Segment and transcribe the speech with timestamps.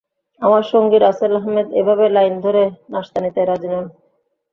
[0.41, 2.63] আমার সঙ্গী রাসেল আহমেদ এভাবে লাইন ধরে
[2.91, 3.85] নাশতা নিতে রাজি নন।